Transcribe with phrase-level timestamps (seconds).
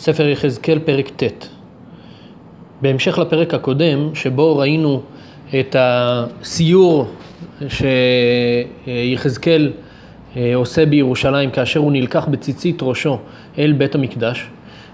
[0.00, 1.48] ספר יחזקאל פרק ט'.
[2.82, 5.02] בהמשך לפרק הקודם, שבו ראינו
[5.60, 7.06] את הסיור
[7.68, 9.72] שיחזקאל
[10.36, 13.18] אה, עושה בירושלים כאשר הוא נלקח בציצית ראשו
[13.58, 14.46] אל בית המקדש,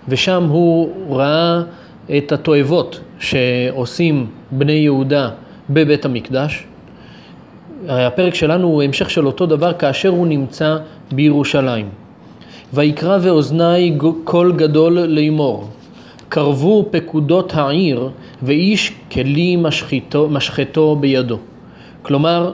[0.08, 1.62] ושם הוא ראה
[2.16, 5.30] את התועבות שעושים בני יהודה
[5.70, 6.64] בבית המקדש.
[7.88, 10.76] הפרק שלנו הוא המשך של אותו דבר כאשר הוא נמצא
[11.12, 12.05] בירושלים.
[12.74, 15.68] ויקרא ואוזני קול גדול לאמור,
[16.28, 18.10] קרבו פקודות העיר
[18.42, 21.38] ואיש כלי משחתו, משחתו בידו.
[22.02, 22.52] כלומר,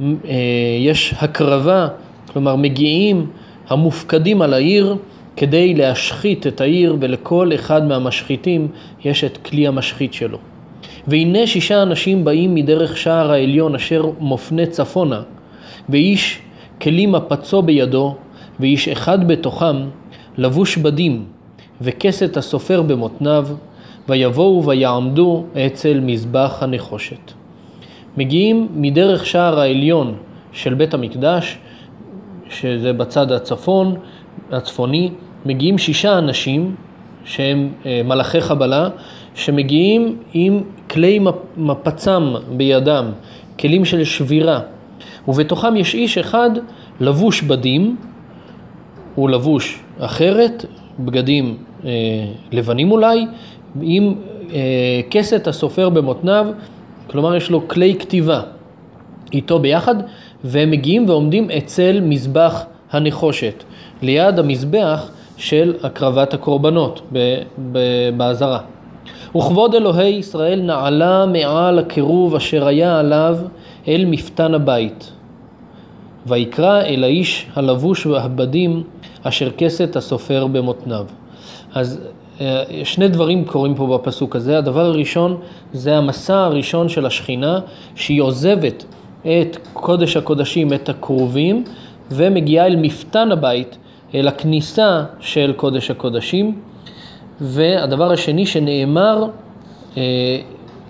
[0.00, 0.34] אה,
[0.80, 1.88] יש הקרבה,
[2.32, 3.26] כלומר מגיעים
[3.68, 4.96] המופקדים על העיר
[5.36, 8.68] כדי להשחית את העיר ולכל אחד מהמשחיתים
[9.04, 10.38] יש את כלי המשחית שלו.
[11.06, 15.22] והנה שישה אנשים באים מדרך שער העליון אשר מופנה צפונה,
[15.88, 16.38] ואיש
[16.80, 18.16] כלי מפצו בידו,
[18.60, 19.76] ואיש אחד בתוכם
[20.38, 21.24] לבוש בדים,
[21.80, 23.48] וכסת הסופר במותניו,
[24.08, 27.32] ויבואו ויעמדו אצל מזבח הנחושת.
[28.16, 30.14] מגיעים מדרך שער העליון
[30.52, 31.58] של בית המקדש,
[32.50, 33.94] שזה בצד הצפון,
[34.52, 35.10] הצפוני,
[35.46, 36.74] מגיעים שישה אנשים
[37.24, 38.88] שהם אה, מלאכי חבלה,
[39.34, 41.20] שמגיעים עם כלי
[41.56, 43.04] מפצם בידם,
[43.60, 44.60] כלים של שבירה,
[45.28, 46.50] ובתוכם יש איש אחד
[47.00, 47.96] לבוש בדים,
[49.14, 50.64] הוא לבוש אחרת,
[51.00, 51.90] בגדים אה,
[52.52, 53.26] לבנים אולי,
[53.80, 54.14] עם
[54.52, 56.46] אה, כסת הסופר במותניו,
[57.06, 58.40] כלומר יש לו כלי כתיבה
[59.32, 59.94] איתו ביחד,
[60.44, 63.64] והם מגיעים ועומדים אצל מזבח הנחושת,
[64.02, 67.12] ליד המזבח של הקרבת הקורבנות
[68.16, 68.58] בעזרה.
[69.36, 73.36] וכבוד אלוהי ישראל נעלה מעל הקירוב אשר היה עליו
[73.88, 75.12] אל מפתן הבית.
[76.26, 78.82] ויקרא אל האיש הלבוש והבדים
[79.22, 81.06] אשר כסת הסופר במותניו.
[81.74, 82.00] אז
[82.40, 84.58] אה, שני דברים קורים פה בפסוק הזה.
[84.58, 85.40] הדבר הראשון
[85.72, 87.60] זה המסע הראשון של השכינה,
[87.94, 88.84] שהיא עוזבת
[89.20, 91.64] את קודש הקודשים, את הקרובים,
[92.10, 93.78] ומגיעה אל מפתן הבית,
[94.14, 96.60] אל הכניסה של קודש הקודשים.
[97.40, 99.24] והדבר השני שנאמר,
[99.96, 100.02] אה,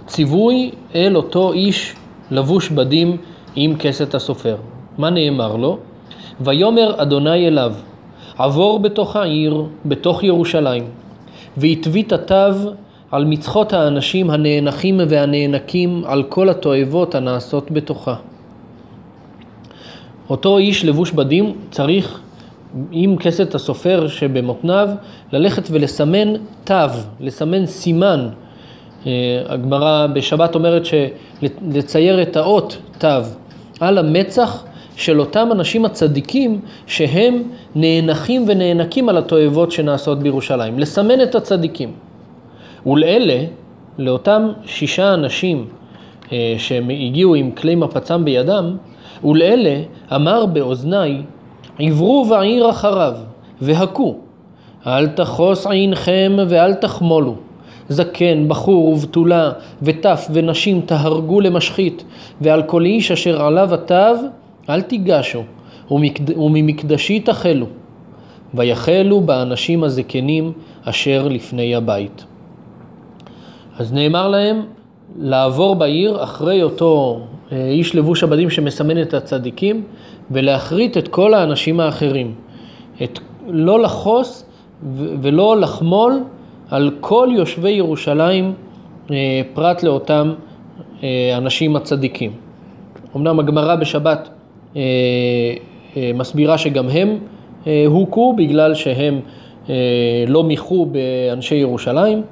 [0.06, 1.94] ציווי אל אותו איש
[2.30, 3.16] לבוש בדים
[3.56, 4.56] עם כסת הסופר.
[4.98, 5.78] מה נאמר לו?
[6.40, 7.72] ויאמר אדוני אליו,
[8.38, 10.84] עבור בתוך העיר, בתוך ירושלים,
[11.56, 12.34] והתווית תו
[13.10, 18.14] על מצחות האנשים הנאנחים והנאנקים על כל התועבות הנעשות בתוכה.
[20.30, 22.20] אותו איש לבוש בדים צריך
[22.90, 24.88] עם כסת הסופר שבמותניו
[25.32, 26.32] ללכת ולסמן
[26.64, 26.74] תו,
[27.20, 28.28] לסמן סימן.
[29.06, 33.08] אה, הגמרא בשבת אומרת שלצייר את האות תו
[33.80, 34.64] על המצח
[35.02, 37.42] של אותם אנשים הצדיקים שהם
[37.74, 40.78] נאנחים ונאנקים על התועבות שנעשות בירושלים.
[40.78, 41.92] לסמן את הצדיקים.
[42.86, 43.44] ולאלה,
[43.98, 45.66] לאותם שישה אנשים
[46.32, 48.76] אה, שהם הגיעו עם כלי מפצם בידם,
[49.24, 49.80] ולאלה
[50.14, 51.22] אמר באוזני,
[51.78, 53.14] עברו בעיר אחריו,
[53.60, 54.16] והכו,
[54.86, 57.34] אל תחוס עינכם ואל תחמולו.
[57.88, 59.50] זקן, בחור ובתולה,
[59.82, 62.04] וטף ונשים תהרגו למשחית,
[62.40, 63.94] ועל כל איש אשר עליו התו
[64.68, 65.42] אל תיגשו,
[66.36, 67.66] וממקדשי תחלו.
[68.54, 70.52] ויחלו באנשים הזקנים
[70.84, 72.24] אשר לפני הבית.
[73.78, 74.62] אז נאמר להם
[75.18, 77.20] לעבור בעיר אחרי אותו
[77.52, 79.82] אה, איש לבוש הבדים שמסמן את הצדיקים
[80.30, 82.34] ולהכרית את כל האנשים האחרים.
[83.02, 83.18] את,
[83.48, 84.44] לא לחוס
[84.96, 86.20] ולא לחמול
[86.70, 88.54] על כל יושבי ירושלים
[89.10, 90.32] אה, פרט לאותם
[91.02, 92.32] אה, אנשים הצדיקים.
[93.16, 94.28] אמנם הגמרא בשבת
[96.14, 97.18] מסבירה שגם הם
[97.86, 99.20] הוכו בגלל שהם
[100.26, 102.22] לא מיחו באנשי ירושלים.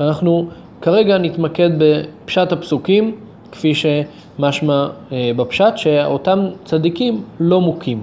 [0.00, 0.48] אנחנו
[0.82, 3.16] כרגע נתמקד בפשט הפסוקים,
[3.52, 8.00] כפי שמשמע אה, בפשט, שאותם צדיקים לא מוכים.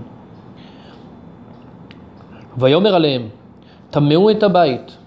[2.57, 3.21] ויאמר עליהם,
[3.89, 4.97] טמאו את הבית,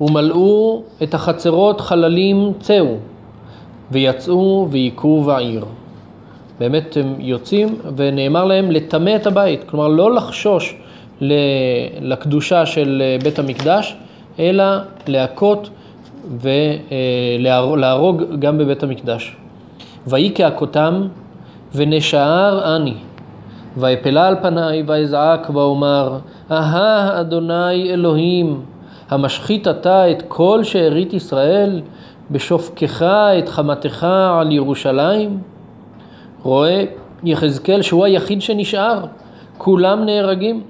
[0.00, 2.96] ומלאו את החצרות חללים צאו,
[3.90, 5.64] ויצאו ויכו בעיר.
[6.60, 10.76] באמת הם יוצאים, ונאמר להם לטמא את הבית, כלומר לא לחשוש
[12.00, 13.96] לקדושה של אה, בית המקדש,
[14.38, 14.64] אלא
[15.06, 15.70] להכות
[16.40, 19.36] ולהרוג גם בבית המקדש.
[20.06, 21.02] ויהי כהכותם
[21.74, 22.94] ונשאר אני.
[23.76, 26.18] ואפלה על פניי ואזעק ואומר,
[26.50, 28.60] אהה אדוני אלוהים,
[29.10, 31.80] המשחית אתה את כל שארית ישראל,
[32.30, 33.02] בשופקך
[33.38, 34.06] את חמתך
[34.40, 35.57] על ירושלים?
[36.42, 36.84] רואה
[37.24, 39.04] יחזקאל שהוא היחיד שנשאר,
[39.58, 40.62] כולם נהרגים.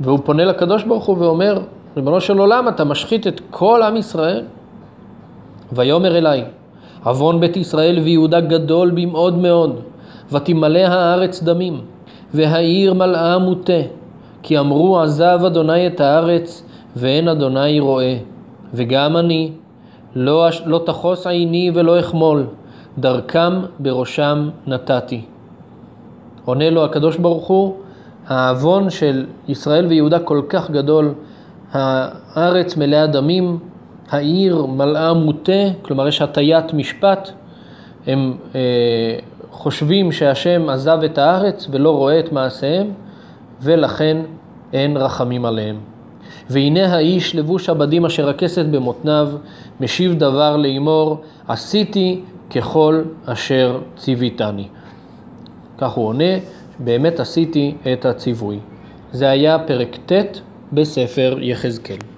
[0.00, 1.58] והוא פונה לקדוש ברוך הוא ואומר,
[1.96, 4.42] ריבונו של עולם, אתה משחית את כל עם ישראל?
[5.72, 6.44] ויאמר אליי,
[7.04, 9.80] עוון בית ישראל ויהודה גדול במאוד מאוד,
[10.32, 11.80] ותמלא הארץ דמים,
[12.34, 13.82] והעיר מלאה מוטה,
[14.42, 16.62] כי אמרו עזב אדוני את הארץ,
[16.96, 18.16] ואין אדוני רואה.
[18.74, 19.50] וגם אני,
[20.14, 22.46] לא, לא תחוס עיני ולא אחמול,
[22.98, 25.24] דרכם בראשם נתתי.
[26.44, 27.76] עונה לו הקדוש ברוך הוא,
[28.28, 31.14] העוון של ישראל ויהודה כל כך גדול,
[31.72, 33.58] הארץ מלאה דמים,
[34.10, 37.30] העיר מלאה מוטה, כלומר יש הטיית משפט,
[38.06, 38.60] הם אה,
[39.50, 42.86] חושבים שהשם עזב את הארץ ולא רואה את מעשיהם,
[43.62, 44.16] ולכן
[44.72, 45.91] אין רחמים עליהם.
[46.50, 49.28] והנה האיש לבוש הבדים אשר הכסת במותניו,
[49.80, 52.20] משיב דבר לאמור, עשיתי
[52.50, 54.68] ככל אשר ציוויתני.
[55.78, 56.34] כך הוא עונה,
[56.78, 58.58] באמת עשיתי את הציווי.
[59.12, 60.40] זה היה פרק ט'
[60.72, 62.02] בספר יחזקאל.